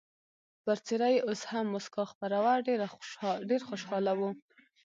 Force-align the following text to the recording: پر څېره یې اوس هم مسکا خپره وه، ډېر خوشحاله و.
پر 0.63 0.77
څېره 0.85 1.07
یې 1.13 1.19
اوس 1.27 1.41
هم 1.51 1.65
مسکا 1.75 2.03
خپره 2.11 2.37
وه، 2.43 2.53
ډېر 3.49 3.61
خوشحاله 3.69 4.13
و. 4.19 4.21